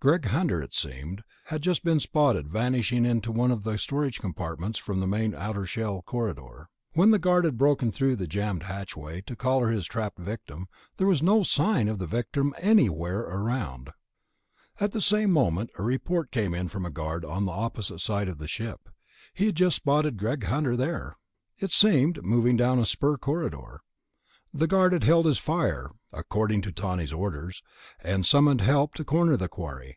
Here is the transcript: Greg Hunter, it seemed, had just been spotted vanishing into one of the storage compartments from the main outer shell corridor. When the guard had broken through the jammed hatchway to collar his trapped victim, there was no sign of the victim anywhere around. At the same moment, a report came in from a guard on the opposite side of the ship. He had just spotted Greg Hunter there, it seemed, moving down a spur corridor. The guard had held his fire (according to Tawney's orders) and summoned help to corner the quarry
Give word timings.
Greg 0.00 0.26
Hunter, 0.26 0.62
it 0.62 0.72
seemed, 0.72 1.24
had 1.46 1.60
just 1.60 1.82
been 1.82 1.98
spotted 1.98 2.46
vanishing 2.48 3.04
into 3.04 3.32
one 3.32 3.50
of 3.50 3.64
the 3.64 3.76
storage 3.76 4.20
compartments 4.20 4.78
from 4.78 5.00
the 5.00 5.08
main 5.08 5.34
outer 5.34 5.66
shell 5.66 6.02
corridor. 6.02 6.68
When 6.92 7.10
the 7.10 7.18
guard 7.18 7.44
had 7.44 7.58
broken 7.58 7.90
through 7.90 8.14
the 8.14 8.28
jammed 8.28 8.62
hatchway 8.62 9.22
to 9.22 9.34
collar 9.34 9.70
his 9.70 9.86
trapped 9.86 10.20
victim, 10.20 10.68
there 10.98 11.06
was 11.08 11.20
no 11.20 11.42
sign 11.42 11.88
of 11.88 11.98
the 11.98 12.06
victim 12.06 12.54
anywhere 12.60 13.22
around. 13.22 13.90
At 14.78 14.92
the 14.92 15.00
same 15.00 15.32
moment, 15.32 15.70
a 15.76 15.82
report 15.82 16.30
came 16.30 16.54
in 16.54 16.68
from 16.68 16.86
a 16.86 16.92
guard 16.92 17.24
on 17.24 17.44
the 17.44 17.50
opposite 17.50 17.98
side 17.98 18.28
of 18.28 18.38
the 18.38 18.46
ship. 18.46 18.88
He 19.34 19.46
had 19.46 19.56
just 19.56 19.74
spotted 19.74 20.16
Greg 20.16 20.44
Hunter 20.44 20.76
there, 20.76 21.16
it 21.58 21.72
seemed, 21.72 22.22
moving 22.22 22.56
down 22.56 22.78
a 22.78 22.86
spur 22.86 23.16
corridor. 23.16 23.80
The 24.54 24.66
guard 24.66 24.94
had 24.94 25.04
held 25.04 25.26
his 25.26 25.36
fire 25.36 25.90
(according 26.10 26.62
to 26.62 26.72
Tawney's 26.72 27.12
orders) 27.12 27.62
and 28.02 28.24
summoned 28.24 28.62
help 28.62 28.94
to 28.94 29.04
corner 29.04 29.36
the 29.36 29.46
quarry 29.46 29.96